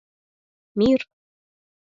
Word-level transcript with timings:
—«Мир! 0.79 0.99